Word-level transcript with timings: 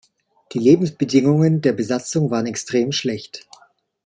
Die 0.53 0.57
Lebensbedingungen 0.57 1.61
der 1.61 1.73
Besatzung 1.73 2.31
waren 2.31 2.47
extrem 2.47 2.91
schlecht. 2.91 3.45